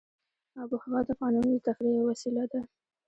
آب 0.61 0.69
وهوا 0.73 0.99
د 1.05 1.07
افغانانو 1.15 1.49
د 1.53 1.57
تفریح 1.67 1.93
یوه 1.97 2.07
وسیله 2.11 2.43
ده. 2.51 2.61